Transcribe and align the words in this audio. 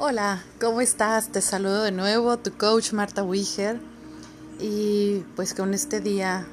Hola, 0.00 0.44
¿cómo 0.60 0.80
estás? 0.80 1.32
Te 1.32 1.40
saludo 1.40 1.82
de 1.82 1.90
nuevo, 1.90 2.36
tu 2.38 2.52
coach 2.52 2.92
Marta 2.92 3.24
Wiger. 3.24 3.80
Y 4.60 5.24
pues 5.34 5.54
con 5.54 5.74
este 5.74 6.00
día, 6.00 6.46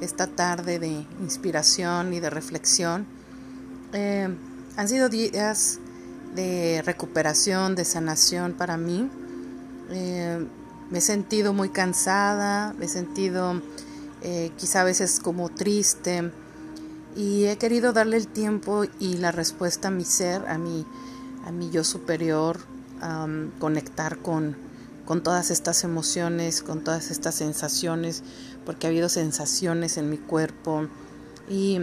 esta 0.00 0.26
tarde 0.26 0.80
de 0.80 1.06
inspiración 1.20 2.12
y 2.12 2.18
de 2.18 2.28
reflexión, 2.28 3.06
eh, 3.92 4.28
han 4.76 4.88
sido 4.88 5.08
días 5.08 5.78
de 6.34 6.82
recuperación, 6.84 7.76
de 7.76 7.84
sanación 7.84 8.54
para 8.54 8.76
mí. 8.76 9.08
Eh, 9.90 10.44
me 10.90 10.98
he 10.98 11.00
sentido 11.00 11.52
muy 11.52 11.68
cansada, 11.68 12.74
me 12.80 12.86
he 12.86 12.88
sentido 12.88 13.62
eh, 14.22 14.50
quizá 14.56 14.80
a 14.80 14.84
veces 14.84 15.20
como 15.20 15.50
triste 15.50 16.32
y 17.14 17.44
he 17.44 17.58
querido 17.58 17.92
darle 17.92 18.16
el 18.16 18.26
tiempo 18.26 18.86
y 18.98 19.18
la 19.18 19.30
respuesta 19.30 19.86
a 19.86 19.92
mi 19.92 20.04
ser, 20.04 20.44
a 20.48 20.58
mi, 20.58 20.84
a 21.46 21.52
mi 21.52 21.70
yo 21.70 21.84
superior, 21.84 22.58
conectar 23.58 24.18
con, 24.18 24.56
con 25.04 25.22
todas 25.22 25.50
estas 25.50 25.84
emociones, 25.84 26.62
con 26.62 26.84
todas 26.84 27.10
estas 27.10 27.34
sensaciones, 27.34 28.22
porque 28.64 28.86
ha 28.86 28.90
habido 28.90 29.08
sensaciones 29.08 29.96
en 29.96 30.10
mi 30.10 30.18
cuerpo. 30.18 30.86
Y, 31.48 31.80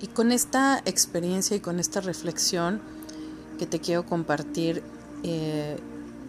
y 0.00 0.06
con 0.08 0.32
esta 0.32 0.80
experiencia 0.84 1.56
y 1.56 1.60
con 1.60 1.80
esta 1.80 2.00
reflexión 2.00 2.80
que 3.58 3.66
te 3.66 3.80
quiero 3.80 4.06
compartir, 4.06 4.82
eh, 5.22 5.78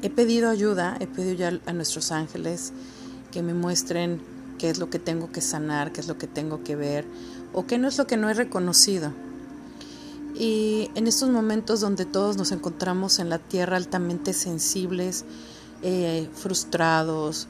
he 0.01 0.09
pedido 0.09 0.49
ayuda, 0.49 0.97
he 0.99 1.07
pedido 1.07 1.33
ya 1.33 1.59
a 1.65 1.73
nuestros 1.73 2.11
ángeles 2.11 2.73
que 3.31 3.41
me 3.41 3.53
muestren 3.53 4.21
qué 4.57 4.69
es 4.69 4.77
lo 4.77 4.89
que 4.89 4.99
tengo 4.99 5.31
que 5.31 5.41
sanar, 5.41 5.91
qué 5.91 6.01
es 6.01 6.07
lo 6.07 6.17
que 6.17 6.27
tengo 6.27 6.63
que 6.63 6.75
ver 6.75 7.05
o 7.53 7.65
qué 7.65 7.77
no 7.77 7.87
es 7.87 7.97
lo 7.97 8.07
que 8.07 8.17
no 8.17 8.29
he 8.29 8.33
reconocido. 8.33 9.11
Y 10.37 10.91
en 10.95 11.07
estos 11.07 11.29
momentos 11.29 11.79
donde 11.79 12.05
todos 12.05 12.35
nos 12.35 12.51
encontramos 12.51 13.19
en 13.19 13.29
la 13.29 13.39
tierra 13.39 13.77
altamente 13.77 14.33
sensibles, 14.33 15.23
eh, 15.81 16.27
frustrados, 16.33 17.47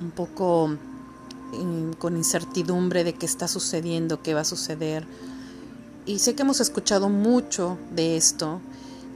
un 0.00 0.12
poco 0.12 0.68
mm, 0.68 1.92
con 1.98 2.16
incertidumbre 2.16 3.02
de 3.02 3.14
qué 3.14 3.26
está 3.26 3.48
sucediendo, 3.48 4.22
qué 4.22 4.34
va 4.34 4.42
a 4.42 4.44
suceder. 4.44 5.04
Y 6.04 6.20
sé 6.20 6.36
que 6.36 6.42
hemos 6.42 6.60
escuchado 6.60 7.08
mucho 7.08 7.76
de 7.90 8.16
esto 8.16 8.60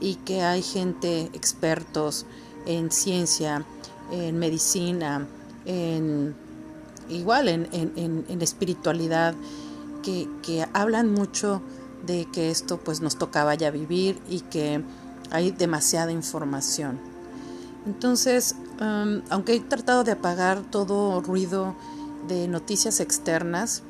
y 0.01 0.17
que 0.17 0.43
hay 0.43 0.63
gente, 0.63 1.31
expertos 1.33 2.27
en 2.67 2.91
ciencia, 2.91 3.65
en 4.11 4.39
medicina, 4.39 5.29
en 5.65 6.35
igual 7.09 7.49
en, 7.49 7.69
en, 7.73 8.43
espiritualidad, 8.43 9.35
que, 10.03 10.29
que 10.43 10.67
hablan 10.73 11.13
mucho 11.13 11.61
de 12.07 12.27
que 12.33 12.51
esto 12.51 12.79
pues 12.79 13.01
nos 13.01 13.17
tocaba 13.17 13.55
ya 13.55 13.71
vivir 13.71 14.21
y 14.29 14.41
que 14.41 14.83
hay 15.31 15.51
demasiada 15.51 16.13
información. 16.13 16.99
Entonces, 17.87 18.57
aunque 19.31 19.55
he 19.55 19.61
tratado 19.61 20.05
de 20.05 20.13
apagar 20.13 20.63
todo 20.63 21.21
ruido 21.21 21.75
de 22.29 22.47
noticias 22.49 23.01
externas, 23.01 23.83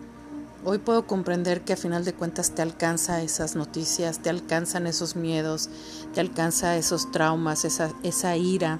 hoy 0.65 0.79
puedo 0.79 1.07
comprender 1.07 1.63
que 1.63 1.73
a 1.73 1.77
final 1.77 2.05
de 2.05 2.13
cuentas 2.13 2.55
te 2.55 2.63
alcanza 2.63 3.23
esas 3.23 3.57
noticias, 3.57 4.21
te 4.21 4.31
alcanzan 4.31 4.87
esos 4.87 5.17
miedos, 5.17 5.71
te 6.15 6.21
alcanza 6.21 6.77
esos 6.77 7.11
traumas, 7.11 7.65
esa, 7.65 7.93
esa 8.03 8.37
ira, 8.37 8.79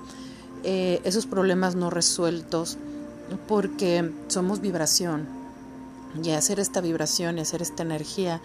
eh, 0.63 1.01
esos 1.05 1.27
problemas 1.27 1.75
no 1.75 1.91
resueltos, 1.91 2.79
porque 3.49 4.13
somos 4.29 4.61
vibración. 4.61 5.27
Y 6.23 6.31
hacer 6.31 6.59
esta 6.59 6.81
vibración 6.81 7.39
y 7.39 7.41
hacer 7.41 7.63
esta 7.63 7.83
energía 7.83 8.41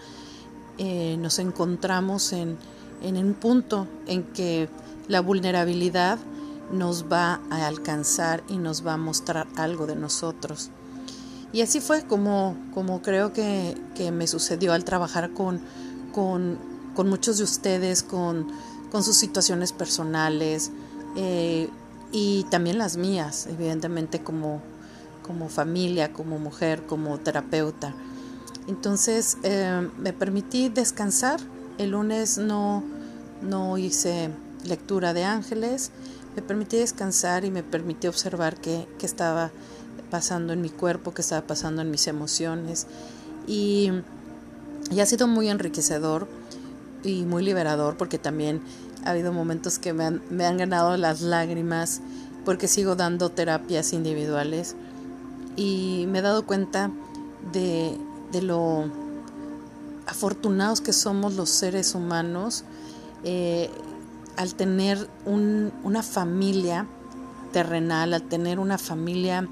eh, 0.78 1.16
nos 1.18 1.38
encontramos 1.38 2.32
en, 2.32 2.56
en 3.02 3.16
un 3.16 3.34
punto 3.34 3.86
en 4.06 4.22
que 4.22 4.68
la 5.08 5.20
vulnerabilidad 5.20 6.18
nos 6.72 7.04
va 7.10 7.40
a 7.50 7.66
alcanzar 7.66 8.42
y 8.48 8.58
nos 8.58 8.86
va 8.86 8.94
a 8.94 8.96
mostrar 8.96 9.46
algo 9.56 9.86
de 9.86 9.96
nosotros. 9.96 10.70
Y 11.52 11.62
así 11.62 11.80
fue 11.80 12.02
como, 12.02 12.56
como 12.74 13.02
creo 13.02 13.32
que, 13.32 13.76
que 13.94 14.10
me 14.10 14.26
sucedió 14.26 14.72
al 14.72 14.84
trabajar 14.84 15.32
con, 15.32 15.60
con, 16.12 16.58
con 16.94 17.08
muchos 17.08 17.38
de 17.38 17.44
ustedes, 17.44 18.02
con, 18.02 18.48
con 18.90 19.02
sus 19.02 19.16
situaciones 19.16 19.72
personales 19.72 20.70
eh, 21.16 21.70
y 22.12 22.44
también 22.50 22.78
las 22.78 22.96
mías, 22.96 23.46
evidentemente 23.46 24.22
como, 24.22 24.60
como 25.26 25.48
familia, 25.48 26.12
como 26.12 26.38
mujer, 26.38 26.82
como 26.86 27.18
terapeuta. 27.18 27.94
Entonces 28.68 29.38
eh, 29.42 29.88
me 29.98 30.12
permití 30.12 30.68
descansar. 30.68 31.40
El 31.78 31.90
lunes 31.90 32.38
no, 32.38 32.82
no 33.42 33.78
hice 33.78 34.30
lectura 34.64 35.12
de 35.12 35.24
ángeles. 35.24 35.90
Me 36.34 36.42
permití 36.42 36.76
descansar 36.76 37.44
y 37.44 37.50
me 37.50 37.62
permití 37.62 38.08
observar 38.08 38.56
qué, 38.56 38.86
qué 38.98 39.06
estaba 39.06 39.50
pasando 40.10 40.52
en 40.52 40.60
mi 40.60 40.70
cuerpo, 40.70 41.14
qué 41.14 41.22
estaba 41.22 41.46
pasando 41.46 41.82
en 41.82 41.90
mis 41.90 42.06
emociones. 42.08 42.86
Y, 43.46 43.90
y, 44.90 45.00
ha 45.00 45.06
sido 45.06 45.26
muy 45.26 45.48
enriquecedor 45.48 46.28
y 47.04 47.24
muy 47.24 47.44
liberador 47.44 47.96
porque 47.96 48.18
también 48.18 48.60
ha 49.04 49.10
habido 49.10 49.32
momentos 49.32 49.78
que 49.78 49.92
me 49.92 50.04
han, 50.04 50.22
me 50.30 50.46
han 50.46 50.56
ganado 50.56 50.96
las 50.96 51.20
lágrimas 51.20 52.00
porque 52.44 52.68
sigo 52.68 52.96
dando 52.96 53.30
terapias 53.30 53.92
individuales 53.92 54.74
y 55.54 56.06
me 56.08 56.18
he 56.18 56.22
dado 56.22 56.44
cuenta 56.44 56.90
de 57.52 57.96
de 58.32 58.42
lo 58.42 58.84
afortunados 60.06 60.80
que 60.80 60.92
somos 60.92 61.34
los 61.34 61.50
seres 61.50 61.94
humanos 61.94 62.64
eh, 63.24 63.70
al 64.36 64.54
tener 64.54 65.08
una 65.24 66.02
familia 66.02 66.86
terrenal, 67.52 68.14
al 68.14 68.22
tener 68.22 68.58
una 68.58 68.78
familia 68.78 69.48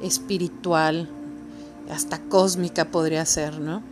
espiritual, 0.00 1.08
hasta 1.90 2.20
cósmica 2.20 2.90
podría 2.90 3.24
ser, 3.24 3.60
¿no? 3.60 3.82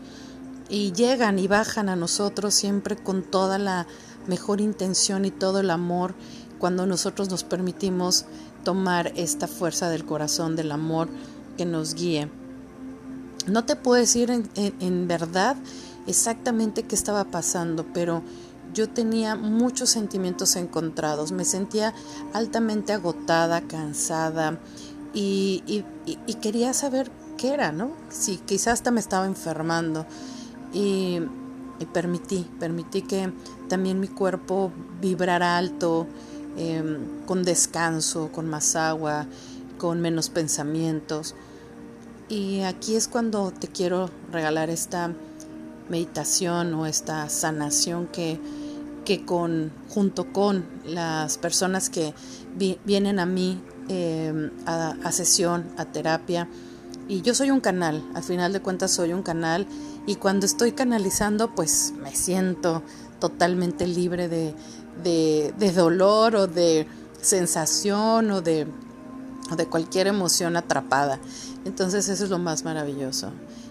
Y 0.69 0.93
llegan 0.93 1.39
y 1.39 1.47
bajan 1.47 1.89
a 1.89 1.97
nosotros 1.97 2.55
siempre 2.55 2.97
con 2.97 3.23
toda 3.23 3.59
la 3.59 3.87
mejor 4.27 4.61
intención 4.61 5.25
y 5.25 5.31
todo 5.31 5.61
el 5.61 5.71
amor 5.71 6.15
cuando 6.59 6.87
nosotros 6.87 7.31
nos 7.31 7.45
permitimos 7.45 8.27
tomar 8.65 9.13
esta 9.17 9.47
fuerza 9.47 9.91
del 9.91 10.05
corazón, 10.05 10.57
del 10.57 10.73
amor 10.73 11.09
que 11.57 11.67
nos 11.67 11.95
guíe. 11.95 12.29
No 13.47 13.65
te 13.65 13.77
puedo 13.77 14.01
decir 14.01 14.31
en, 14.31 15.09
verdad 15.09 15.57
exactamente 16.07 16.85
qué 16.85 16.95
estaba 16.95 17.25
pasando, 17.25 17.85
pero 17.93 18.23
yo 18.73 18.89
tenía 18.89 19.37
muchos 19.37 19.91
sentimientos 19.91 20.57
encontrados. 20.57 21.31
Me 21.31 21.45
sentía 21.45 21.95
altamente 22.33 22.93
agotada, 22.93 23.61
cansada 23.61 24.59
y, 25.13 25.85
quería 26.41 26.73
saber 26.73 27.11
qué 27.37 27.53
era, 27.53 27.71
¿no? 27.71 27.93
Si 28.09 28.39
quizás 28.39 28.75
hasta 28.75 28.91
me 28.91 29.01
estaba 29.01 29.27
enfermando. 29.27 30.07
Y, 30.73 31.21
permití, 31.93 32.49
permití 32.59 33.03
que 33.03 33.31
también 33.69 34.01
mi 34.01 34.09
cuerpo 34.09 34.73
vibrara 35.03 35.59
alto, 35.59 36.07
em, 36.57 37.27
con 37.27 37.43
descanso, 37.43 38.31
con 38.33 38.49
más 38.49 38.75
agua, 38.75 39.27
con 39.77 40.01
menos 40.01 40.31
pensamientos. 40.31 41.35
Y 42.35 42.63
aquí 42.63 42.97
es 42.97 43.07
cuando 43.07 43.53
te 43.53 43.69
quiero 43.69 44.11
regalar 44.33 44.69
esta 44.69 45.13
meditación 45.89 46.75
o 46.75 46.85
esta 46.85 47.29
sanación 47.29 48.09
que, 48.09 48.41
que 49.05 49.25
con, 49.25 49.71
junto 49.89 50.33
con 50.33 50.65
las 50.85 51.39
personas 51.39 51.91
que 51.91 52.13
vienen 52.85 53.21
a 53.21 53.25
mí 53.27 53.63
em, 53.89 54.51
a, 54.67 54.97
a, 55.05 55.13
sesión, 55.13 55.65
a 55.77 55.85
terapia, 55.85 56.49
y 57.07 57.23
yo 57.23 57.37
soy 57.37 57.53
un 57.53 57.61
canal, 57.61 58.05
al 58.17 58.25
final 58.25 58.53
de 58.53 58.61
cuentas 58.61 58.91
soy 58.91 59.13
un 59.13 59.23
canal, 59.23 59.69
y 60.05 60.17
cuando 60.17 60.45
estoy 60.45 60.73
canalizando, 60.73 61.55
pues 61.55 61.95
me 62.03 62.17
siento 62.17 62.83
totalmente 63.21 63.87
libre 63.87 64.29
de, 64.29 64.57
de, 65.05 65.55
de 65.57 65.71
dolor 65.71 66.35
o 66.35 66.47
de 66.49 66.89
sensación 67.21 68.33
o 68.33 68.41
de, 68.41 68.67
de 69.57 69.67
cualquier 69.67 70.07
emoción 70.07 70.57
atrapada. 70.57 71.19
Entonces 71.65 72.09
eso 72.09 72.25
es 72.25 72.31
lo 72.31 72.39
más 72.39 72.65
maravilloso, 72.65 73.31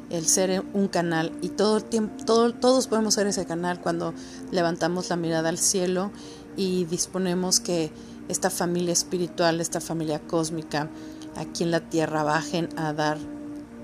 el 0.09 0.25
ser 0.25 0.63
un 0.73 0.87
canal 0.87 1.31
y 1.41 1.49
todo 1.49 1.77
el 1.77 1.83
tiempo, 1.83 2.23
todos 2.25 2.87
podemos 2.87 3.13
ser 3.13 3.27
ese 3.27 3.45
canal 3.45 3.79
cuando 3.81 4.13
levantamos 4.51 5.09
la 5.09 5.15
mirada 5.15 5.49
al 5.49 5.57
cielo 5.57 6.11
y 6.55 6.85
disponemos 6.85 7.59
que 7.59 7.91
esta 8.29 8.49
familia 8.49 8.93
espiritual, 8.93 9.59
esta 9.59 9.81
familia 9.81 10.19
cósmica 10.19 10.89
aquí 11.35 11.63
en 11.63 11.71
la 11.71 11.81
tierra 11.81 12.23
bajen 12.23 12.69
a 12.77 12.93
dar 12.93 13.17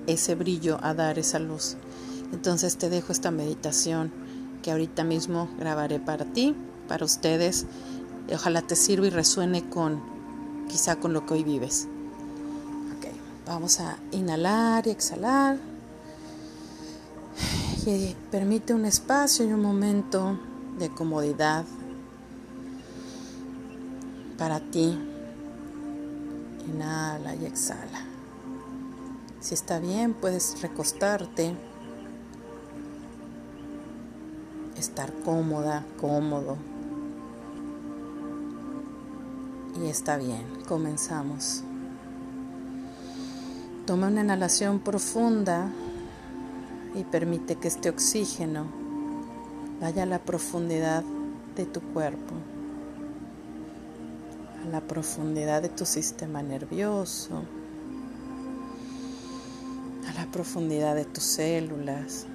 ese 0.07 0.35
brillo, 0.35 0.79
a 0.81 0.93
dar 0.93 1.19
esa 1.19 1.39
luz. 1.39 1.75
Entonces 2.31 2.77
te 2.77 2.89
dejo 2.89 3.11
esta 3.11 3.31
meditación 3.31 4.11
que 4.61 4.71
ahorita 4.71 5.03
mismo 5.03 5.49
grabaré 5.57 5.99
para 5.99 6.25
ti, 6.25 6.55
para 6.87 7.05
ustedes. 7.05 7.65
Ojalá 8.31 8.61
te 8.61 8.75
sirva 8.75 9.07
y 9.07 9.09
resuene 9.09 9.67
con 9.69 10.18
quizá 10.69 10.95
con 10.95 11.11
lo 11.11 11.25
que 11.25 11.33
hoy 11.33 11.43
vives. 11.43 11.89
Vamos 13.45 13.79
a 13.79 13.97
inhalar 14.11 14.85
y 14.85 14.91
exhalar. 14.91 15.57
Y 17.85 18.15
permite 18.29 18.75
un 18.75 18.85
espacio 18.85 19.43
y 19.43 19.51
un 19.51 19.61
momento 19.61 20.39
de 20.77 20.89
comodidad. 20.89 21.65
para 24.37 24.61
ti. 24.61 24.97
Inhala 26.65 27.35
y 27.35 27.45
exhala. 27.45 28.05
Si 29.41 29.53
está 29.53 29.79
bien, 29.79 30.13
puedes 30.13 30.61
recostarte, 30.61 31.55
estar 34.77 35.11
cómoda, 35.25 35.85
cómodo. 35.99 36.55
Y 39.81 39.87
está 39.87 40.17
bien, 40.17 40.43
comenzamos. 40.67 41.63
Toma 43.85 44.07
una 44.07 44.21
inhalación 44.21 44.79
profunda 44.79 45.71
y 46.95 47.05
permite 47.05 47.55
que 47.55 47.69
este 47.69 47.89
oxígeno 47.89 48.65
vaya 49.79 50.03
a 50.03 50.05
la 50.05 50.19
profundidad 50.19 51.03
de 51.55 51.65
tu 51.65 51.79
cuerpo, 51.79 52.33
a 54.65 54.69
la 54.69 54.81
profundidad 54.81 55.61
de 55.61 55.69
tu 55.69 55.85
sistema 55.85 56.43
nervioso, 56.43 57.43
a 60.09 60.13
la 60.13 60.25
profundidad 60.29 60.95
de 60.95 61.05
tus 61.05 61.23
células, 61.23 62.25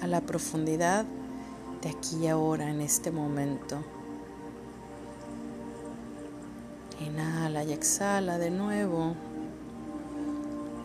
a 0.00 0.08
la 0.08 0.20
profundidad 0.20 1.04
de 1.80 1.90
aquí 1.90 2.24
y 2.24 2.26
ahora 2.26 2.68
en 2.68 2.80
este 2.80 3.12
momento. 3.12 3.78
Y 7.64 7.72
exhala 7.72 8.38
de 8.38 8.50
nuevo. 8.50 9.14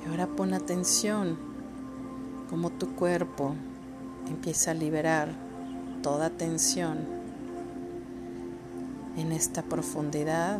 Y 0.03 0.09
ahora 0.09 0.27
pon 0.27 0.53
atención 0.53 1.37
como 2.49 2.71
tu 2.71 2.95
cuerpo 2.95 3.53
empieza 4.27 4.71
a 4.71 4.73
liberar 4.73 5.29
toda 6.01 6.29
tensión 6.29 6.97
en 9.17 9.31
esta 9.31 9.61
profundidad 9.61 10.59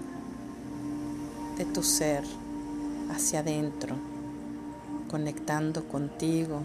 de 1.58 1.66
tu 1.66 1.82
ser 1.82 2.24
hacia 3.12 3.40
adentro, 3.40 3.96
conectando 5.10 5.86
contigo, 5.86 6.62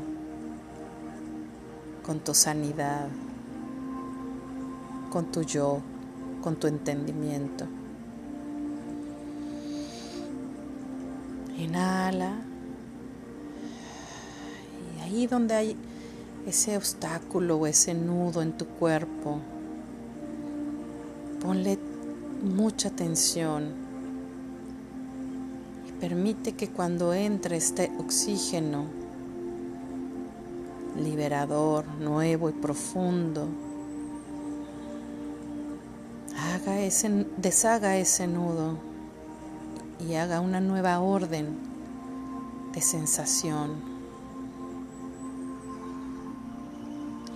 con 2.05 2.21
tu 2.21 2.35
sanidad, 2.35 3.09
con 5.11 5.27
tu 5.27 5.43
yo, 5.43 5.81
con 6.43 6.57
tu 6.57 6.67
entendimiento. 6.67 7.67
Inhala. 11.59 12.35
Y 14.97 15.01
ahí 15.03 15.27
donde 15.27 15.55
hay 15.55 15.77
ese 16.47 16.77
obstáculo 16.77 17.57
o 17.57 17.67
ese 17.67 17.95
nudo 17.95 18.43
en 18.43 18.53
tu 18.53 18.67
cuerpo, 18.67 19.41
ponle 21.41 21.79
mucha 22.43 22.91
tensión 22.91 23.73
y 25.89 25.93
permite 25.93 26.53
que 26.53 26.69
cuando 26.69 27.15
entre 27.15 27.57
este 27.57 27.91
oxígeno 27.99 28.87
liberador, 30.99 31.87
nuevo 32.01 32.49
y 32.49 32.53
profundo, 32.53 33.49
haga 36.37 36.81
ese, 36.81 37.27
deshaga 37.37 37.97
ese 37.97 38.27
nudo 38.27 38.94
y 40.09 40.17
haga 40.17 40.41
una 40.41 40.61
nueva 40.61 41.01
orden 41.01 41.57
de 42.73 42.81
sensación. 42.81 43.73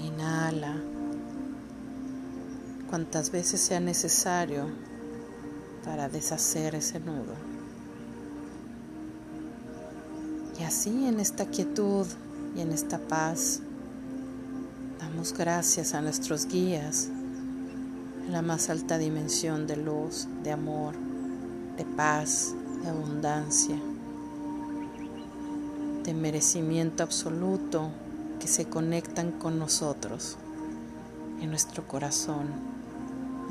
Inhala 0.04 0.76
cuantas 2.90 3.30
veces 3.30 3.60
sea 3.60 3.80
necesario 3.80 4.66
para 5.84 6.08
deshacer 6.08 6.74
ese 6.74 7.00
nudo. 7.00 7.34
Y 10.58 10.64
así 10.64 11.06
en 11.06 11.20
esta 11.20 11.46
quietud 11.46 12.06
y 12.56 12.60
en 12.60 12.72
esta 12.72 12.98
paz 12.98 13.60
damos 14.98 15.32
gracias 15.32 15.94
a 15.94 16.02
nuestros 16.02 16.46
guías 16.46 17.08
en 18.26 18.32
la 18.32 18.42
más 18.42 18.68
alta 18.68 18.98
dimensión 18.98 19.66
de 19.66 19.76
luz, 19.76 20.26
de 20.42 20.50
amor, 20.52 20.94
de 21.76 21.84
paz, 21.84 22.54
de 22.82 22.88
abundancia, 22.88 23.76
de 26.04 26.14
merecimiento 26.14 27.02
absoluto 27.02 27.90
que 28.40 28.48
se 28.48 28.66
conectan 28.66 29.32
con 29.32 29.58
nosotros 29.58 30.36
en 31.40 31.50
nuestro 31.50 31.86
corazón, 31.86 32.46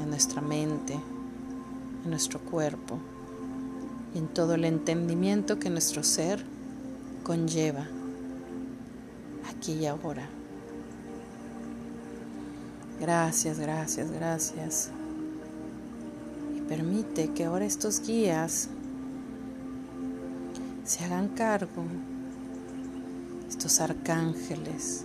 en 0.01 0.09
nuestra 0.09 0.41
mente, 0.41 0.93
en 2.03 2.09
nuestro 2.09 2.39
cuerpo 2.39 2.99
y 4.13 4.19
en 4.19 4.27
todo 4.27 4.55
el 4.55 4.65
entendimiento 4.65 5.59
que 5.59 5.69
nuestro 5.69 6.03
ser 6.03 6.43
conlleva 7.23 7.87
aquí 9.49 9.73
y 9.73 9.85
ahora. 9.85 10.27
Gracias, 12.99 13.59
gracias, 13.59 14.11
gracias 14.11 14.91
permite 16.67 17.29
que 17.29 17.45
ahora 17.45 17.65
estos 17.65 18.01
guías 18.01 18.69
se 20.87 21.03
hagan 21.03 21.27
cargo, 21.27 21.83
estos 23.49 23.81
arcángeles 23.81 25.03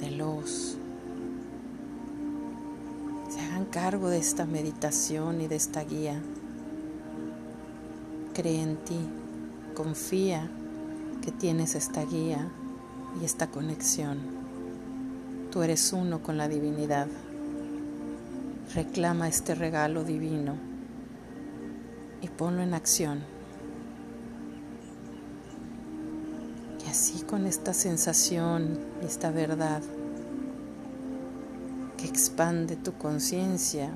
de 0.00 0.10
luz, 0.12 0.78
se 3.28 3.40
hagan 3.42 3.66
cargo 3.66 4.08
de 4.08 4.16
esta 4.16 4.46
meditación 4.46 5.42
y 5.42 5.46
de 5.46 5.56
esta 5.56 5.84
guía. 5.84 6.22
Cree 8.32 8.62
en 8.62 8.78
ti, 8.78 8.98
confía 9.74 10.48
que 11.22 11.32
tienes 11.32 11.74
esta 11.74 12.06
guía 12.06 12.48
y 13.20 13.26
esta 13.26 13.48
conexión. 13.48 14.20
Tú 15.50 15.64
eres 15.64 15.92
uno 15.92 16.22
con 16.22 16.38
la 16.38 16.48
divinidad. 16.48 17.08
Reclama 18.74 19.28
este 19.28 19.54
regalo 19.54 20.02
divino 20.02 20.54
y 22.22 22.28
ponlo 22.28 22.62
en 22.62 22.72
acción. 22.72 23.35
Con 27.24 27.46
esta 27.46 27.72
sensación, 27.72 28.78
esta 29.02 29.30
verdad 29.30 29.82
que 31.96 32.06
expande 32.06 32.76
tu 32.76 32.92
conciencia, 32.92 33.90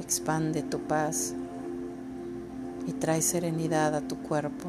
expande 0.00 0.62
tu 0.62 0.78
paz 0.80 1.34
y 2.86 2.92
trae 2.92 3.22
serenidad 3.22 3.94
a 3.94 4.02
tu 4.02 4.16
cuerpo. 4.18 4.68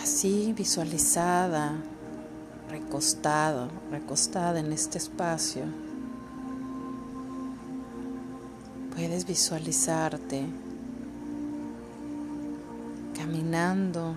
Así 0.00 0.52
visualizada, 0.52 1.72
recostado, 2.70 3.68
recostada 3.90 4.60
en 4.60 4.72
este 4.72 4.98
espacio, 4.98 5.64
puedes 8.94 9.26
visualizarte 9.26 10.46
caminando 13.26 14.14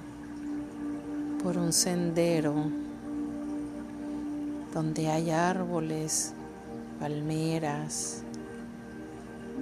por 1.41 1.57
un 1.57 1.73
sendero 1.73 2.53
donde 4.71 5.07
hay 5.07 5.31
árboles, 5.31 6.33
palmeras, 6.99 8.21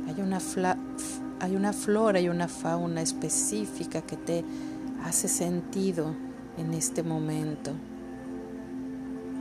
hay 0.05 0.21
una, 0.21 0.39
hay 1.39 1.55
una 1.55 1.71
flora 1.71 2.19
y 2.19 2.27
una 2.27 2.49
fauna 2.49 3.01
específica 3.01 4.01
que 4.01 4.17
te 4.17 4.43
hace 5.05 5.29
sentido 5.29 6.13
en 6.57 6.73
este 6.73 7.01
momento. 7.01 7.71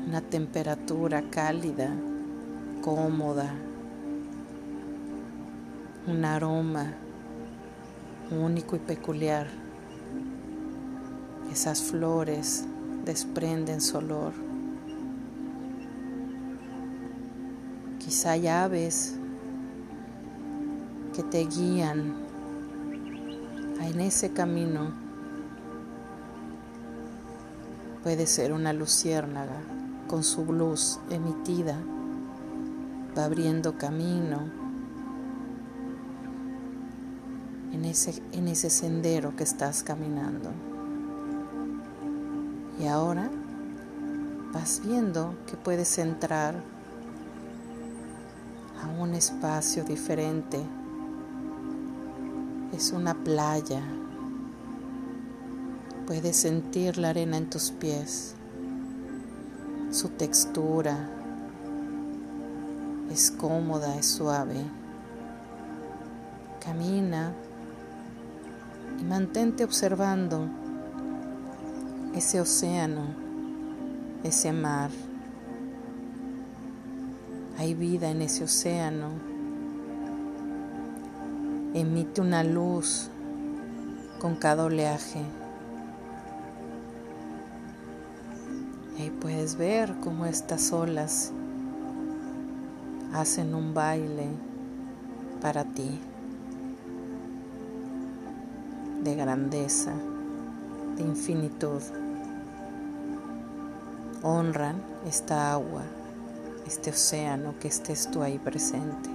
Una 0.06 0.20
temperatura 0.20 1.24
cálida, 1.30 1.90
cómoda, 2.80 3.52
un 6.06 6.24
aroma 6.24 6.94
único 8.30 8.76
y 8.76 8.78
peculiar. 8.78 9.65
Esas 11.52 11.82
flores 11.82 12.64
desprenden 13.04 13.80
su 13.80 13.98
olor. 13.98 14.32
Quizá 17.98 18.32
hay 18.32 18.46
aves 18.46 19.16
que 21.14 21.22
te 21.22 21.44
guían 21.46 22.14
en 23.80 24.00
ese 24.00 24.32
camino. 24.32 24.92
Puede 28.02 28.26
ser 28.26 28.52
una 28.52 28.72
luciérnaga 28.72 29.56
con 30.06 30.22
su 30.22 30.52
luz 30.52 31.00
emitida, 31.10 31.78
va 33.16 33.24
abriendo 33.24 33.76
camino 33.76 34.40
en 37.72 37.84
ese, 37.84 38.22
en 38.32 38.48
ese 38.48 38.70
sendero 38.70 39.34
que 39.36 39.42
estás 39.44 39.82
caminando. 39.82 40.50
Y 42.78 42.86
ahora 42.86 43.30
vas 44.52 44.82
viendo 44.84 45.34
que 45.46 45.56
puedes 45.56 45.96
entrar 45.98 46.54
a 48.82 48.86
un 49.00 49.14
espacio 49.14 49.82
diferente. 49.84 50.60
Es 52.74 52.92
una 52.92 53.14
playa. 53.14 53.82
Puedes 56.06 56.36
sentir 56.36 56.98
la 56.98 57.10
arena 57.10 57.38
en 57.38 57.48
tus 57.48 57.70
pies, 57.70 58.34
su 59.90 60.10
textura. 60.10 61.08
Es 63.10 63.30
cómoda, 63.30 63.96
es 63.96 64.06
suave. 64.06 64.62
Camina 66.62 67.32
y 69.00 69.04
mantente 69.04 69.64
observando 69.64 70.65
ese 72.16 72.40
océano, 72.40 73.02
ese 74.24 74.50
mar. 74.50 74.90
Hay 77.58 77.74
vida 77.74 78.10
en 78.10 78.22
ese 78.22 78.44
océano. 78.44 79.10
Emite 81.74 82.22
una 82.22 82.42
luz 82.42 83.10
con 84.18 84.34
cada 84.34 84.64
oleaje. 84.64 85.20
Y 88.96 89.02
ahí 89.02 89.10
puedes 89.10 89.58
ver 89.58 89.94
cómo 90.02 90.24
estas 90.24 90.72
olas 90.72 91.32
hacen 93.12 93.54
un 93.54 93.74
baile 93.74 94.28
para 95.42 95.64
ti 95.64 96.00
de 99.04 99.14
grandeza, 99.14 99.92
de 100.96 101.02
infinitud 101.02 101.82
honran 104.22 104.82
esta 105.06 105.52
agua, 105.52 105.82
este 106.66 106.90
océano 106.90 107.54
que 107.60 107.68
estés 107.68 108.10
tú 108.10 108.22
ahí 108.22 108.38
presente. 108.38 109.10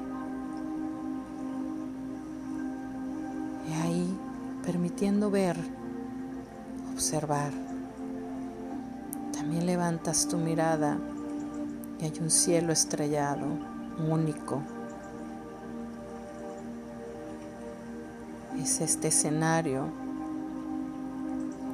Y 3.70 3.74
ahí 3.74 4.18
permitiendo 4.66 5.30
ver, 5.30 5.58
observar. 6.94 7.52
También 9.34 9.66
levantas 9.66 10.28
tu 10.28 10.38
mirada 10.38 10.98
y 12.00 12.06
hay 12.06 12.14
un 12.22 12.30
cielo 12.30 12.72
estrellado, 12.72 13.46
único. 14.10 14.62
Es 18.58 18.82
este 18.82 19.08
escenario 19.08 19.86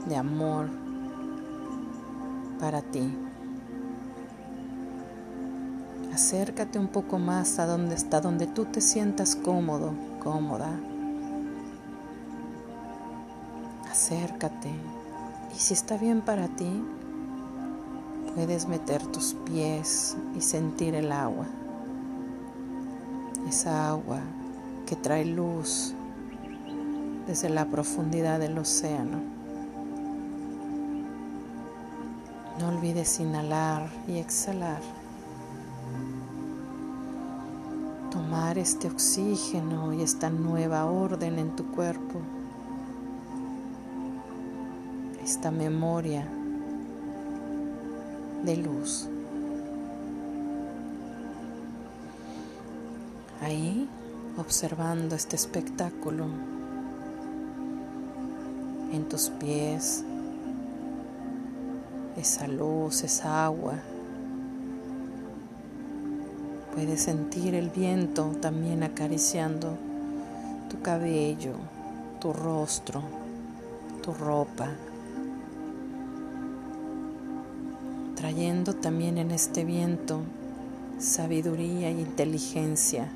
de 0.08 0.16
amor 0.16 0.87
para 2.60 2.82
ti. 2.82 3.16
Acércate 6.14 6.80
un 6.80 6.88
poco 6.88 7.20
más 7.20 7.60
a 7.60 7.68
donde 7.68 7.96
está, 7.96 8.22
donde 8.22 8.48
tú 8.48 8.66
te 8.66 8.82
sientas 8.82 9.36
cómodo, 9.36 9.94
cómoda. 10.20 10.80
Acércate. 13.90 14.72
Y 15.56 15.60
si 15.60 15.74
está 15.74 15.98
bien 15.98 16.22
para 16.22 16.48
ti, 16.48 16.84
puedes 18.34 18.68
meter 18.68 19.06
tus 19.08 19.36
pies 19.46 20.18
y 20.36 20.42
sentir 20.42 20.96
el 20.96 21.12
agua. 21.12 21.46
Esa 23.48 23.90
agua 23.90 24.20
que 24.88 24.96
trae 24.96 25.26
luz 25.26 25.94
desde 27.28 27.50
la 27.50 27.66
profundidad 27.66 28.40
del 28.40 28.58
océano. 28.58 29.37
No 32.60 32.70
olvides 32.70 33.20
inhalar 33.20 33.90
y 34.08 34.18
exhalar. 34.18 34.82
tomar 38.18 38.58
este 38.58 38.88
oxígeno 38.88 39.94
y 39.94 40.02
esta 40.02 40.30
nueva 40.30 40.86
orden 40.86 41.38
en 41.38 41.56
tu 41.56 41.66
cuerpo, 41.72 42.20
esta 45.24 45.52
memoria 45.52 46.28
de 48.44 48.58
luz. 48.58 49.08
Ahí, 53.42 53.88
observando 54.38 55.16
este 55.16 55.36
espectáculo 55.36 56.26
en 58.92 59.08
tus 59.08 59.30
pies, 59.30 60.04
esa 62.18 62.48
luz, 62.48 63.04
esa 63.04 63.46
agua 63.46 63.76
Puedes 66.78 67.02
sentir 67.02 67.56
el 67.56 67.72
viento 67.72 68.34
también 68.40 68.84
acariciando 68.84 69.76
tu 70.70 70.80
cabello, 70.80 71.54
tu 72.22 72.32
rostro, 72.34 73.02
tu 74.04 74.14
ropa, 74.14 74.70
trayendo 78.16 78.76
también 78.76 79.18
en 79.18 79.32
este 79.32 79.66
viento 79.66 80.20
sabiduría 81.00 81.90
e 81.90 81.94
inteligencia. 81.94 83.08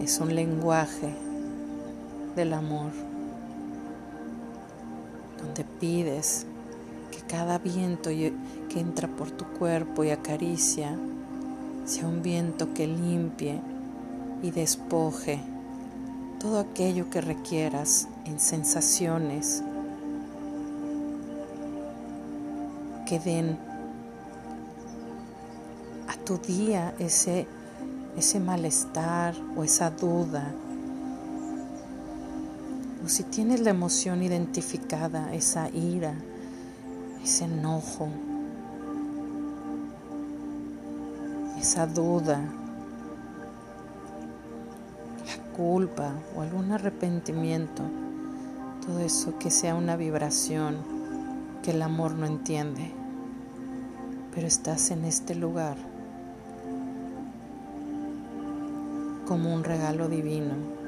Es 0.00 0.20
un 0.20 0.34
lenguaje 0.34 1.14
del 2.34 2.54
amor, 2.54 2.92
pides 5.84 6.46
que 7.10 7.20
cada 7.26 7.58
viento 7.58 8.08
que 8.08 8.80
entra 8.80 9.06
por 9.06 9.30
tu 9.30 9.44
cuerpo 9.44 10.02
y 10.02 10.08
acaricia 10.08 10.98
sea 11.84 12.06
un 12.06 12.22
viento 12.22 12.72
que 12.72 12.86
limpie 12.86 13.60
y 14.42 14.50
despoje 14.50 15.40
todo 16.40 16.58
aquello 16.58 17.10
que 17.10 17.20
requieras 17.20 18.08
en 18.24 18.40
sensaciones 18.40 19.62
que 23.06 23.18
den 23.18 23.58
a 26.08 26.16
tu 26.24 26.38
día 26.38 26.94
ese, 26.98 27.46
ese 28.16 28.40
malestar 28.40 29.34
o 29.54 29.64
esa 29.64 29.90
duda. 29.90 30.50
Si 33.06 33.22
tienes 33.22 33.60
la 33.60 33.68
emoción 33.70 34.22
identificada, 34.22 35.34
esa 35.34 35.68
ira, 35.68 36.14
ese 37.22 37.44
enojo, 37.44 38.08
esa 41.58 41.86
duda, 41.86 42.40
la 45.26 45.52
culpa 45.54 46.14
o 46.34 46.40
algún 46.40 46.72
arrepentimiento, 46.72 47.82
todo 48.86 49.00
eso 49.00 49.38
que 49.38 49.50
sea 49.50 49.74
una 49.74 49.96
vibración 49.96 50.78
que 51.62 51.72
el 51.72 51.82
amor 51.82 52.12
no 52.12 52.24
entiende, 52.24 52.90
pero 54.34 54.46
estás 54.46 54.90
en 54.90 55.04
este 55.04 55.34
lugar 55.34 55.76
como 59.26 59.52
un 59.52 59.62
regalo 59.62 60.08
divino 60.08 60.83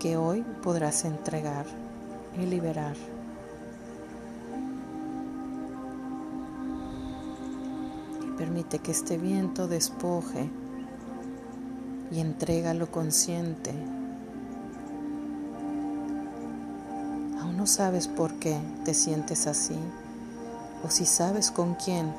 que 0.00 0.16
hoy 0.16 0.42
podrás 0.62 1.04
entregar 1.04 1.66
y 2.40 2.46
liberar. 2.46 2.96
Permite 8.38 8.78
que 8.78 8.92
este 8.92 9.18
viento 9.18 9.68
despoje 9.68 10.48
y 12.10 12.20
entrega 12.20 12.72
lo 12.72 12.90
consciente. 12.90 13.72
Aún 17.42 17.58
no 17.58 17.66
sabes 17.66 18.08
por 18.08 18.32
qué 18.36 18.58
te 18.86 18.94
sientes 18.94 19.46
así 19.46 19.76
o 20.82 20.88
si 20.88 21.04
sabes 21.04 21.50
con 21.50 21.74
quién 21.74 22.14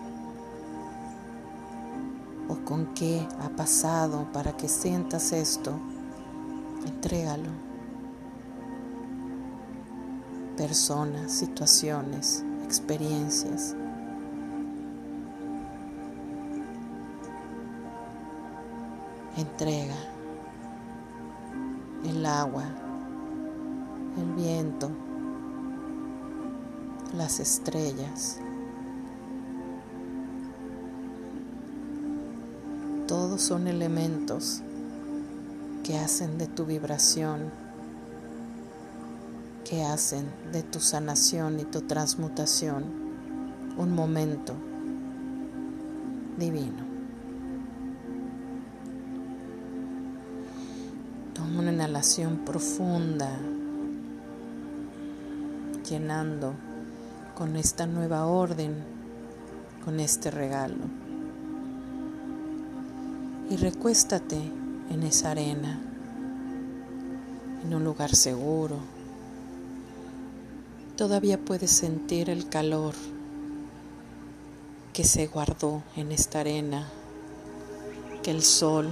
o 2.48 2.56
con 2.64 2.94
qué 2.94 3.28
ha 3.40 3.50
pasado 3.50 4.28
para 4.32 4.56
que 4.56 4.70
sientas 4.70 5.32
esto. 5.32 5.74
Entrégalo. 6.86 7.71
Personas, 10.62 11.32
situaciones, 11.32 12.46
experiencias. 12.64 13.76
entrega 19.38 19.96
el 22.04 22.24
agua, 22.28 22.66
el 24.20 24.34
viento, 24.36 24.92
las 27.18 27.40
estrellas. 27.40 28.38
Todos 33.08 33.42
son 33.42 33.68
elementos 33.68 34.62
que 35.84 35.98
hacen 35.98 36.38
de 36.38 36.46
tu 36.46 36.66
vibración, 36.66 37.52
que 39.72 39.86
hacen 39.86 40.26
de 40.52 40.64
tu 40.64 40.82
sanación 40.82 41.58
y 41.62 41.64
tu 41.64 41.80
transmutación 41.80 42.84
un 43.78 43.96
momento 43.96 44.54
divino. 46.38 46.84
Toma 51.34 51.62
una 51.62 51.72
inhalación 51.72 52.40
profunda, 52.40 53.32
llenando 55.90 56.54
con 57.34 57.56
esta 57.56 57.86
nueva 57.86 58.26
orden, 58.26 58.76
con 59.86 60.02
este 60.02 60.32
regalo. 60.32 60.84
Y 63.50 63.56
recuéstate 63.56 64.52
en 64.90 65.04
esa 65.04 65.32
arena, 65.32 65.80
en 67.64 67.74
un 67.74 67.86
lugar 67.86 68.14
seguro. 68.14 69.01
Todavía 70.98 71.40
puedes 71.40 71.72
sentir 71.72 72.30
el 72.30 72.48
calor 72.48 72.94
que 74.94 75.04
se 75.04 75.28
guardó 75.28 75.82
en 75.96 76.12
esta 76.12 76.42
arena, 76.42 76.88
que 78.22 78.32
el 78.32 78.44
sol, 78.44 78.90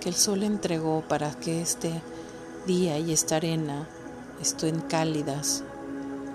que 0.00 0.08
el 0.08 0.14
sol 0.14 0.42
entregó 0.42 1.02
para 1.08 1.32
que 1.32 1.60
este 1.60 1.92
día 2.66 2.98
y 2.98 3.12
esta 3.12 3.36
arena 3.36 3.88
estén 4.40 4.80
cálidas, 4.80 5.64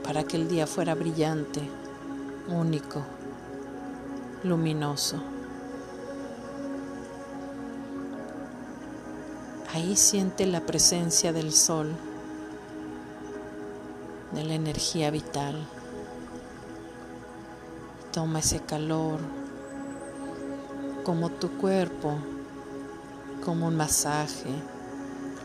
para 0.03 0.23
que 0.25 0.35
el 0.37 0.47
día 0.47 0.67
fuera 0.67 0.93
brillante, 0.93 1.61
único, 2.49 3.03
luminoso. 4.43 5.21
Ahí 9.73 9.95
siente 9.95 10.45
la 10.45 10.61
presencia 10.61 11.33
del 11.33 11.53
sol, 11.53 11.95
de 14.31 14.43
la 14.43 14.53
energía 14.53 15.11
vital. 15.11 15.67
Toma 18.11 18.39
ese 18.39 18.59
calor 18.59 19.19
como 21.03 21.29
tu 21.29 21.57
cuerpo, 21.57 22.17
como 23.45 23.67
un 23.67 23.77
masaje. 23.77 24.49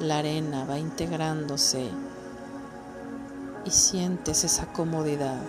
La 0.01 0.19
arena 0.19 0.65
va 0.65 0.79
integrándose 0.79 1.89
y 3.65 3.71
sientes 3.71 4.43
esa 4.45 4.67
comodidad, 4.73 5.41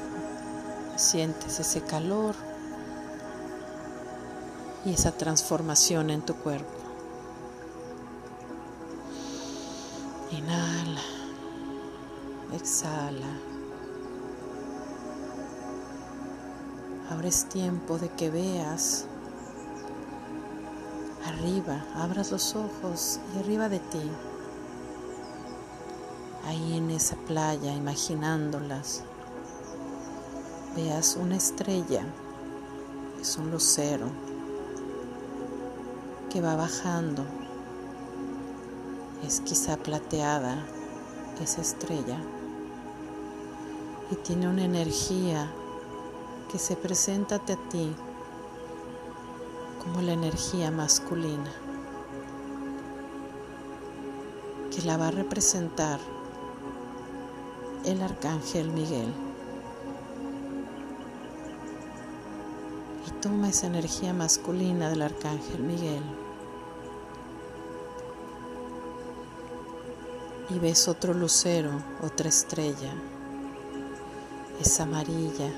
sientes 0.96 1.60
ese 1.60 1.82
calor 1.82 2.36
y 4.86 4.94
esa 4.94 5.12
transformación 5.14 6.10
en 6.10 6.22
tu 6.22 6.36
cuerpo. 6.36 6.72
Inhala, 10.32 11.02
exhala. 12.56 13.40
Ahora 17.10 17.28
es 17.28 17.46
tiempo 17.46 17.98
de 17.98 18.10
que 18.10 18.30
veas 18.30 19.06
arriba, 21.26 21.86
abras 21.96 22.32
los 22.32 22.56
ojos 22.56 23.20
y 23.36 23.40
arriba 23.40 23.70
de 23.70 23.80
ti, 23.80 24.12
ahí 26.46 26.78
en 26.78 26.92
esa 26.92 27.16
playa, 27.16 27.74
imaginándolas, 27.74 29.04
veas 30.76 31.16
una 31.16 31.36
estrella, 31.36 32.04
es 33.22 33.38
un 33.38 33.52
lucero 33.52 34.08
que 36.30 36.42
va 36.42 36.56
bajando, 36.56 37.26
es 39.26 39.40
quizá 39.42 39.78
plateada 39.78 40.66
esa 41.44 41.62
estrella 41.62 42.18
y 44.12 44.16
tiene 44.16 44.48
una 44.48 44.64
energía 44.64 45.52
que 46.52 46.60
se 46.60 46.76
presenta 46.76 47.36
a 47.36 47.40
ti 47.40 47.96
como 49.84 50.02
la 50.02 50.14
energía 50.14 50.72
masculina, 50.72 51.52
que 54.72 54.82
la 54.84 54.98
va 54.98 55.08
a 55.08 55.12
representar 55.12 56.00
el 57.86 58.02
arcángel 58.02 58.70
Miguel. 58.70 59.12
Y 63.08 63.12
toma 63.20 63.50
esa 63.50 63.68
energía 63.68 64.14
masculina 64.14 64.90
del 64.90 65.02
arcángel 65.02 65.62
Miguel. 65.64 66.04
Y 70.50 70.60
ves 70.60 70.88
otro 70.88 71.14
lucero, 71.14 71.72
otra 72.02 72.30
estrella. 72.30 72.94
Es 74.62 74.80
amarilla, 74.80 75.52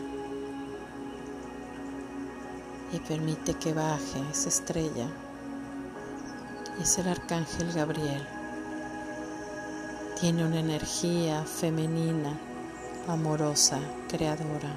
y 2.95 2.99
permite 2.99 3.53
que 3.55 3.73
baje 3.73 4.21
esa 4.31 4.49
estrella. 4.49 5.07
Es 6.81 6.97
el 6.97 7.07
arcángel 7.07 7.71
Gabriel. 7.73 8.25
Tiene 10.19 10.45
una 10.45 10.59
energía 10.59 11.43
femenina, 11.43 12.37
amorosa, 13.07 13.79
creadora. 14.07 14.73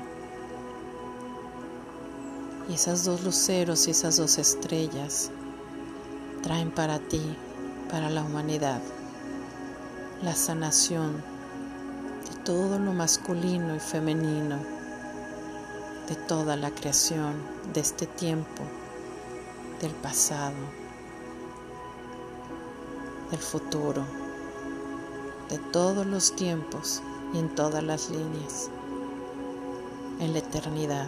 Y 2.68 2.74
esas 2.74 3.04
dos 3.04 3.22
luceros 3.22 3.86
y 3.88 3.92
esas 3.92 4.16
dos 4.16 4.38
estrellas 4.38 5.30
traen 6.42 6.70
para 6.70 6.98
ti, 6.98 7.36
para 7.90 8.10
la 8.10 8.22
humanidad, 8.22 8.82
la 10.22 10.34
sanación 10.34 11.22
todo 12.48 12.78
lo 12.78 12.94
masculino 12.94 13.76
y 13.76 13.78
femenino 13.78 14.56
de 16.08 16.14
toda 16.14 16.56
la 16.56 16.70
creación, 16.70 17.34
de 17.74 17.80
este 17.80 18.06
tiempo, 18.06 18.62
del 19.82 19.90
pasado, 19.90 20.56
del 23.30 23.38
futuro, 23.38 24.02
de 25.50 25.58
todos 25.58 26.06
los 26.06 26.34
tiempos 26.36 27.02
y 27.34 27.38
en 27.38 27.54
todas 27.54 27.82
las 27.82 28.08
líneas, 28.08 28.70
en 30.18 30.32
la 30.32 30.38
eternidad. 30.38 31.06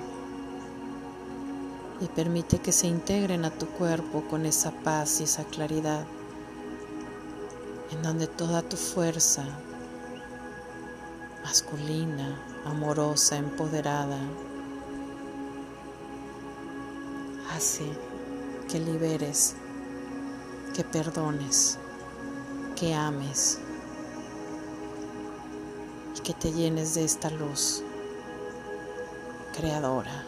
Y 2.03 2.07
permite 2.09 2.59
que 2.59 2.73
se 2.73 2.87
integren 2.87 3.47
a 3.47 3.51
tu 3.51 3.65
cuerpo 3.65 4.25
con 4.29 4.45
esa 4.45 4.73
paz 4.73 5.23
y 5.23 5.25
esa 5.25 5.45
claridad, 5.45 6.05
en 7.93 8.03
donde 8.03 8.27
toda 8.27 8.61
tu 8.61 8.77
fuerza 8.77 9.47
masculina, 11.51 12.41
amorosa, 12.65 13.37
empoderada, 13.37 14.21
hace 17.53 17.83
que 18.69 18.79
liberes, 18.79 19.57
que 20.77 20.85
perdones, 20.85 21.77
que 22.77 22.95
ames 22.95 23.59
y 26.17 26.21
que 26.21 26.35
te 26.35 26.53
llenes 26.53 26.95
de 26.95 27.03
esta 27.05 27.31
luz 27.31 27.83
creadora 29.53 30.25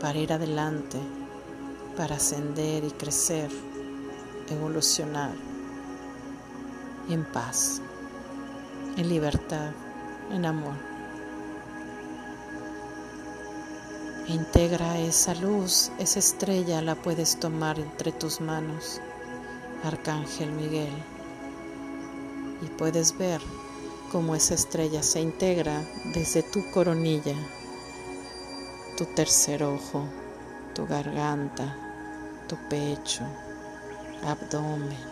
para 0.00 0.18
ir 0.18 0.32
adelante, 0.32 0.98
para 1.96 2.16
ascender 2.16 2.82
y 2.82 2.90
crecer, 2.90 3.48
evolucionar 4.50 5.51
en 7.08 7.24
paz, 7.24 7.80
en 8.96 9.08
libertad, 9.08 9.70
en 10.30 10.46
amor. 10.46 10.74
Integra 14.28 14.98
esa 14.98 15.34
luz, 15.34 15.90
esa 15.98 16.20
estrella 16.20 16.80
la 16.80 16.94
puedes 16.94 17.38
tomar 17.40 17.78
entre 17.78 18.12
tus 18.12 18.40
manos, 18.40 19.00
Arcángel 19.82 20.52
Miguel, 20.52 20.92
y 22.62 22.66
puedes 22.66 23.18
ver 23.18 23.40
cómo 24.12 24.34
esa 24.34 24.54
estrella 24.54 25.02
se 25.02 25.20
integra 25.20 25.84
desde 26.14 26.42
tu 26.42 26.70
coronilla, 26.70 27.34
tu 28.96 29.04
tercer 29.06 29.64
ojo, 29.64 30.04
tu 30.74 30.86
garganta, 30.86 31.76
tu 32.46 32.56
pecho, 32.68 33.24
abdomen, 34.24 35.11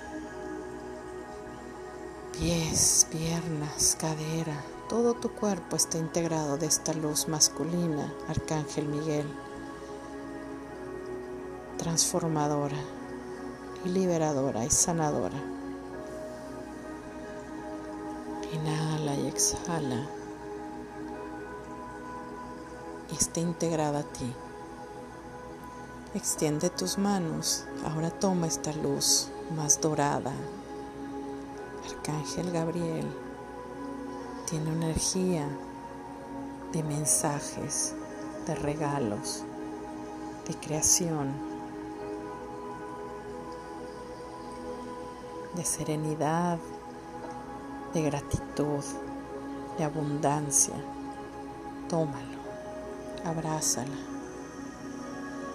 pies, 2.40 3.06
piernas, 3.10 3.96
cadera 4.00 4.58
todo 4.90 5.14
tu 5.14 5.30
cuerpo 5.30 5.76
está 5.76 5.98
integrado 5.98 6.58
de 6.58 6.66
esta 6.66 6.92
luz 6.92 7.28
masculina, 7.28 8.12
Arcángel 8.26 8.88
Miguel, 8.88 9.24
transformadora 11.78 12.76
y 13.84 13.90
liberadora 13.90 14.64
y 14.64 14.70
sanadora. 14.70 15.38
Inhala 18.52 19.14
y 19.14 19.28
exhala. 19.28 20.08
Y 23.12 23.14
está 23.14 23.38
integrada 23.38 24.00
a 24.00 24.02
ti. 24.02 24.34
Extiende 26.14 26.68
tus 26.68 26.98
manos. 26.98 27.64
Ahora 27.84 28.10
toma 28.10 28.48
esta 28.48 28.72
luz 28.72 29.28
más 29.54 29.80
dorada. 29.80 30.32
Arcángel 31.86 32.50
Gabriel 32.50 33.06
tiene 34.48 34.72
energía 34.72 35.48
de 36.72 36.82
mensajes, 36.82 37.94
de 38.46 38.54
regalos, 38.54 39.44
de 40.46 40.54
creación, 40.54 41.32
de 45.54 45.64
serenidad, 45.64 46.58
de 47.92 48.02
gratitud, 48.02 48.84
de 49.78 49.84
abundancia. 49.84 50.74
Tómalo, 51.88 52.38
abrázala, 53.24 53.96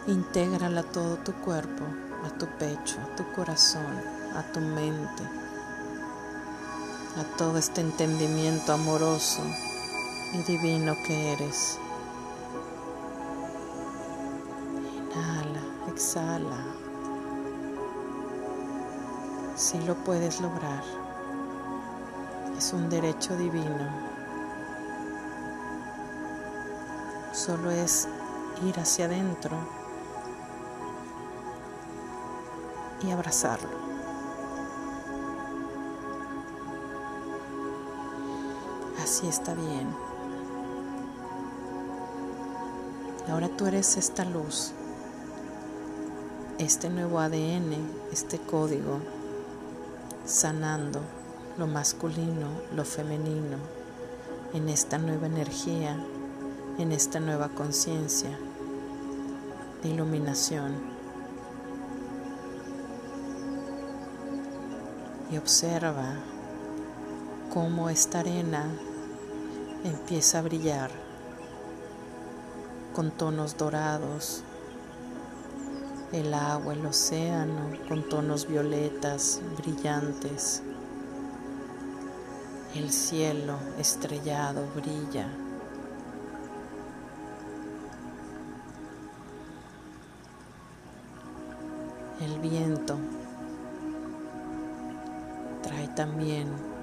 intégrala 0.08 0.82
a 0.82 0.92
todo 0.92 1.18
tu 1.18 1.34
cuerpo, 1.34 1.84
a 2.26 2.38
tu 2.38 2.46
pecho, 2.58 3.00
a 3.00 3.16
tu 3.16 3.24
corazón, 3.34 4.02
a 4.36 4.44
tu 4.52 4.60
mente, 4.60 5.24
a 7.18 7.24
todo 7.38 7.58
este 7.58 7.82
entendimiento 7.82 8.74
amoroso 8.74 9.42
y 10.34 10.40
divino 10.44 10.96
que 11.06 11.34
eres. 11.34 11.80
Inhala, 14.84 15.62
exhala. 15.88 16.66
Si 19.56 19.80
lo 19.84 19.96
puedes 19.96 20.42
lograr, 20.42 20.84
es 22.58 22.74
un 22.74 22.90
derecho 22.90 23.38
divino. 23.38 23.90
Solo 27.32 27.72
es 27.72 28.10
ir 28.66 28.78
hacia 28.78 29.06
adentro 29.06 29.58
y 33.02 33.12
abrazarlo. 33.12 33.85
Así 39.26 39.32
está 39.32 39.56
bien. 39.56 39.88
Ahora 43.28 43.50
tú 43.50 43.66
eres 43.66 43.98
esta 43.98 44.24
luz, 44.24 44.72
este 46.60 46.92
nuevo 46.92 47.20
ADN, 47.20 47.74
este 48.12 48.38
código, 48.38 49.00
sanando 50.28 51.00
lo 51.58 51.66
masculino, 51.66 52.50
lo 52.76 52.86
femenino, 52.86 53.58
en 54.54 54.70
esta 54.70 55.00
nueva 55.00 55.26
energía, 55.26 55.98
en 56.78 56.92
esta 56.92 57.20
nueva 57.20 57.50
conciencia 57.50 58.38
de 59.82 59.90
iluminación. 59.90 60.72
Y 65.32 65.38
observa 65.38 66.14
cómo 67.52 67.90
esta 67.90 68.20
arena 68.20 68.70
empieza 69.86 70.40
a 70.40 70.42
brillar 70.42 70.90
con 72.94 73.12
tonos 73.12 73.56
dorados, 73.56 74.44
el 76.12 76.34
agua, 76.34 76.74
el 76.74 76.86
océano 76.86 77.70
con 77.88 78.10
tonos 78.10 78.48
violetas 78.48 79.42
brillantes, 79.58 80.64
el 82.74 82.92
cielo 82.92 83.60
estrellado 83.78 84.66
brilla. 84.76 85.28
El 92.22 92.40
viento 92.40 92.98
trae 95.62 95.88
también 95.90 96.75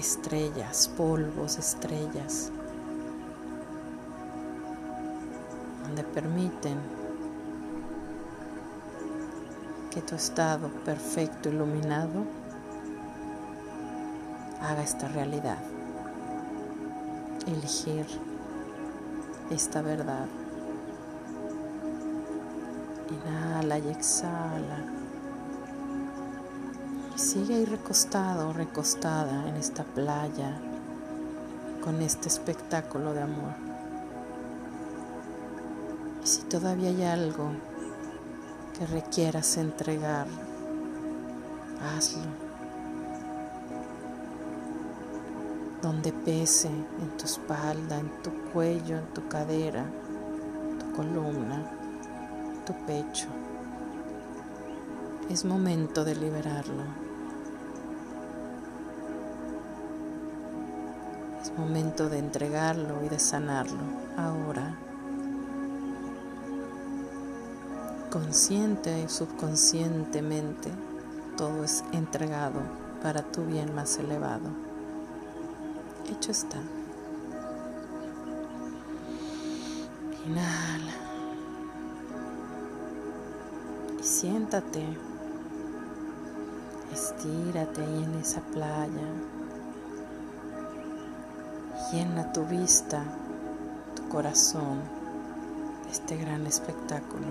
estrellas, 0.00 0.90
polvos, 0.96 1.58
estrellas. 1.58 2.50
donde 5.90 6.04
permiten 6.04 6.78
que 9.90 10.00
tu 10.02 10.14
estado 10.14 10.68
perfecto, 10.84 11.48
iluminado, 11.48 12.24
haga 14.62 14.84
esta 14.84 15.08
realidad. 15.08 15.58
Elegir 17.48 18.06
esta 19.50 19.82
verdad. 19.82 20.26
Inhala 23.10 23.78
y 23.80 23.88
exhala. 23.88 24.99
Sigue 27.20 27.54
ahí 27.54 27.64
recostado 27.66 28.54
recostada 28.54 29.46
en 29.46 29.56
esta 29.56 29.84
playa 29.84 30.58
con 31.84 32.00
este 32.00 32.28
espectáculo 32.28 33.12
de 33.12 33.20
amor. 33.20 33.52
Y 36.24 36.26
si 36.26 36.40
todavía 36.44 36.88
hay 36.88 37.02
algo 37.02 37.50
que 38.76 38.86
requieras 38.86 39.58
entregar, 39.58 40.26
hazlo. 41.94 42.22
Donde 45.82 46.14
pese 46.14 46.68
en 46.68 47.16
tu 47.18 47.26
espalda, 47.26 47.98
en 47.98 48.10
tu 48.22 48.30
cuello, 48.50 48.96
en 48.96 49.06
tu 49.12 49.28
cadera, 49.28 49.84
tu 50.78 50.96
columna, 50.96 51.70
tu 52.64 52.72
pecho. 52.86 53.28
Es 55.28 55.44
momento 55.44 56.02
de 56.02 56.16
liberarlo. 56.16 57.09
Es 61.42 61.56
momento 61.56 62.08
de 62.08 62.18
entregarlo 62.18 63.04
y 63.04 63.08
de 63.08 63.18
sanarlo 63.18 63.80
ahora. 64.16 64.76
consciente 68.10 69.02
y 69.02 69.08
subconscientemente, 69.08 70.70
todo 71.36 71.64
es 71.64 71.84
entregado 71.92 72.60
para 73.02 73.22
tu 73.22 73.44
bien 73.44 73.74
más 73.74 73.98
elevado. 73.98 74.50
Hecho 76.10 76.32
está. 76.32 76.58
Inhala. 80.26 80.92
Y 84.00 84.02
siéntate. 84.02 84.84
Estírate 86.92 87.80
ahí 87.80 88.04
en 88.04 88.14
esa 88.16 88.40
playa. 88.40 89.08
Llena 91.92 92.32
tu 92.32 92.44
vista, 92.44 93.02
tu 93.96 94.08
corazón, 94.08 94.78
este 95.90 96.16
gran 96.16 96.46
espectáculo. 96.46 97.26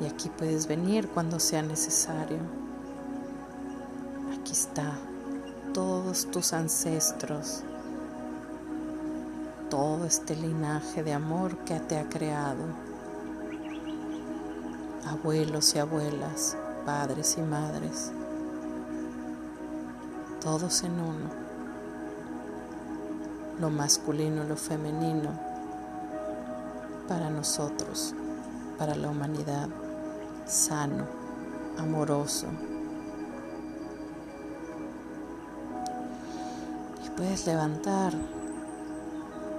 Y 0.00 0.06
aquí 0.06 0.28
puedes 0.28 0.68
venir 0.68 1.08
cuando 1.08 1.40
sea 1.40 1.62
necesario. 1.62 2.38
Aquí 4.32 4.52
está 4.52 4.92
todos 5.74 6.30
tus 6.30 6.52
ancestros, 6.52 7.64
todo 9.68 10.04
este 10.04 10.36
linaje 10.36 11.02
de 11.02 11.12
amor 11.12 11.56
que 11.64 11.80
te 11.80 11.98
ha 11.98 12.08
creado. 12.08 12.62
Abuelos 15.08 15.74
y 15.74 15.80
abuelas, 15.80 16.56
padres 16.86 17.36
y 17.36 17.42
madres, 17.42 18.12
todos 20.40 20.84
en 20.84 20.92
uno. 20.92 21.39
Lo 23.60 23.68
masculino, 23.68 24.44
lo 24.44 24.56
femenino, 24.56 25.30
para 27.06 27.28
nosotros, 27.28 28.14
para 28.78 28.94
la 28.94 29.10
humanidad 29.10 29.68
sano, 30.46 31.04
amoroso. 31.76 32.46
Y 37.04 37.10
puedes 37.10 37.46
levantar 37.46 38.14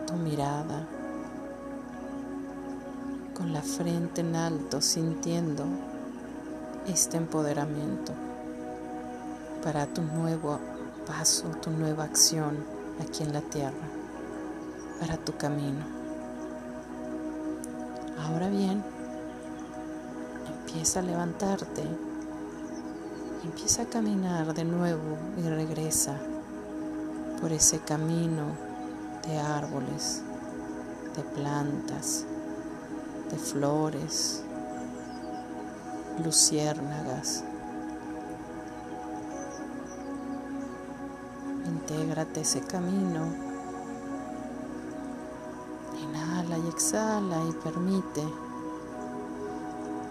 tu 0.08 0.14
mirada 0.14 0.88
con 3.36 3.54
la 3.54 3.62
frente 3.62 4.22
en 4.22 4.36
alto, 4.36 4.82
sintiendo 4.82 5.66
este 6.88 7.18
empoderamiento 7.18 8.14
para 9.64 9.86
tu 9.86 10.02
nuevo 10.02 10.60
paso, 11.06 11.50
tu 11.62 11.70
nueva 11.70 12.06
acción 12.06 12.81
aquí 13.00 13.24
en 13.24 13.34
la 13.34 13.42
tierra, 13.42 13.88
para 15.00 15.18
tu 15.18 15.36
camino. 15.38 15.86
Ahora 18.18 18.50
bien, 18.50 18.84
Empieza 20.72 21.02
a 21.02 21.04
levantarte. 21.04 21.84
Empieza 23.44 23.82
a 23.82 23.86
caminar 23.88 24.54
de 24.54 24.64
nuevo 24.64 25.18
y 25.38 25.42
regresa 25.42 26.18
por 27.42 27.52
ese 27.52 27.80
camino 27.80 28.56
de 29.28 29.38
árboles, 29.38 30.22
de 31.14 31.24
plantas, 31.24 32.26
de 33.30 33.38
flores, 33.38 34.44
luciérnagas. 36.24 37.44
Intégrate 41.92 42.40
ese 42.40 42.62
camino. 42.62 43.26
Inhala 46.02 46.58
y 46.58 46.68
exhala 46.70 47.44
y 47.50 47.52
permite 47.52 48.24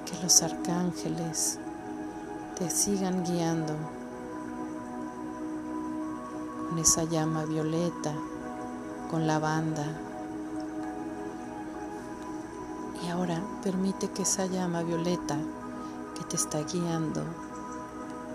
que 0.04 0.22
los 0.22 0.42
arcángeles 0.42 1.58
te 2.58 2.68
sigan 2.68 3.24
guiando 3.24 3.72
con 6.68 6.78
esa 6.78 7.04
llama 7.04 7.46
violeta, 7.46 8.12
con 9.10 9.26
la 9.26 9.38
banda. 9.38 9.86
Y 13.02 13.08
ahora 13.08 13.42
permite 13.64 14.10
que 14.10 14.22
esa 14.22 14.44
llama 14.44 14.82
violeta 14.82 15.38
que 16.14 16.24
te 16.24 16.36
está 16.36 16.60
guiando 16.62 17.24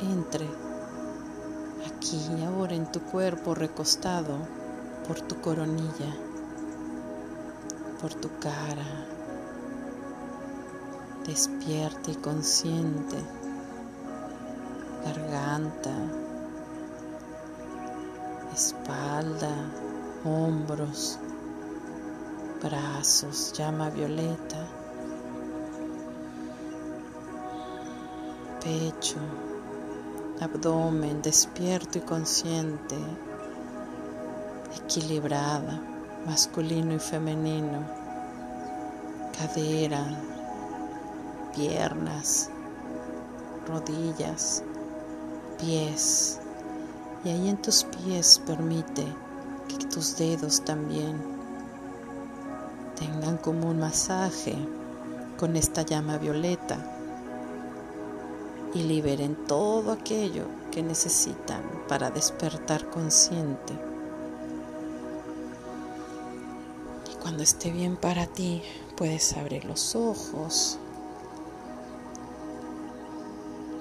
entre 0.02 0.65
aquí 1.96 2.20
y 2.38 2.44
ahora 2.44 2.76
en 2.76 2.92
tu 2.92 3.00
cuerpo 3.02 3.56
recostado 3.56 4.38
por 5.08 5.22
tu 5.22 5.40
coronilla, 5.42 6.16
por 8.02 8.14
tu 8.14 8.30
cara, 8.40 8.86
despierta 11.26 12.12
y 12.12 12.16
consciente, 12.16 13.18
garganta, 15.06 15.94
espalda, 18.54 19.54
hombros, 20.24 21.20
brazos, 22.62 23.54
llama 23.54 23.90
violeta, 23.90 24.68
pecho, 28.62 29.18
abdomen 30.42 31.22
despierto 31.22 31.98
y 31.98 32.02
consciente, 32.02 32.96
equilibrada, 34.78 35.82
masculino 36.26 36.94
y 36.94 37.00
femenino, 37.00 37.84
cadera, 39.38 40.06
piernas, 41.56 42.50
rodillas, 43.68 44.64
pies. 45.60 46.40
Y 47.24 47.30
ahí 47.30 47.50
en 47.50 47.58
tus 47.58 47.86
pies 47.86 48.42
permite 48.46 49.06
que 49.68 49.86
tus 49.88 50.18
dedos 50.18 50.64
también 50.64 51.16
tengan 53.00 53.38
como 53.38 53.70
un 53.70 53.80
masaje 53.80 54.56
con 55.38 55.56
esta 55.56 55.82
llama 55.82 56.18
violeta 56.18 56.95
y 58.76 58.84
liberen 58.84 59.36
todo 59.48 59.94
aquello 59.94 60.44
que 60.70 60.84
necesitan 60.84 61.64
para 61.88 62.12
despertar 62.12 62.90
consciente. 62.90 63.74
Y 67.10 67.16
cuando 67.22 67.42
esté 67.42 67.72
bien 67.72 67.96
para 67.96 68.28
ti, 68.28 68.62
puedes 68.98 69.36
abrir 69.38 69.64
los 69.64 69.96
ojos 69.96 70.78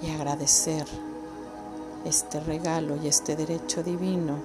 y 0.00 0.11
agradecer 0.11 0.87
este 2.04 2.38
regalo 2.38 2.96
y 3.02 3.09
este 3.09 3.35
derecho 3.35 3.83
divino 3.83 4.38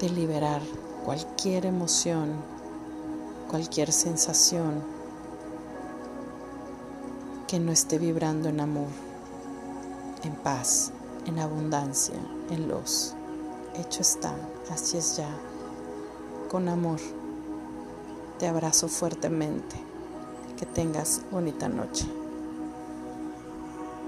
de 0.00 0.10
liberar 0.10 0.62
cualquier 1.04 1.66
emoción, 1.66 2.32
cualquier 3.48 3.92
sensación 3.92 4.91
que 7.52 7.60
no 7.60 7.70
esté 7.70 7.98
vibrando 7.98 8.48
en 8.48 8.60
amor, 8.60 8.88
en 10.24 10.34
paz, 10.36 10.90
en 11.26 11.38
abundancia, 11.38 12.14
en 12.48 12.66
luz. 12.66 13.12
Hecho 13.74 14.00
está, 14.00 14.34
así 14.70 14.96
es 14.96 15.18
ya, 15.18 15.28
con 16.50 16.70
amor. 16.70 16.98
Te 18.38 18.48
abrazo 18.48 18.88
fuertemente. 18.88 19.76
Que 20.56 20.64
tengas 20.64 21.20
bonita 21.30 21.68
noche. 21.68 22.21